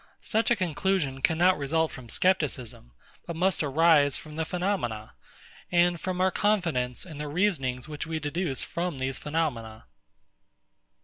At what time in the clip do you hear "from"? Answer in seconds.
1.91-2.09, 4.17-4.31, 6.01-6.19, 8.63-8.97